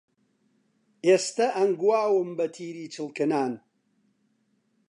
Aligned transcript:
ئێستە 1.05 1.47
ئەنگواوم 1.57 2.29
بەتیری 2.39 2.91
چڵکنان 2.93 3.53